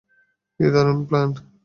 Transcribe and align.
কী 0.55 0.65
দারুণ 0.73 0.99
প্লান! 1.07 1.29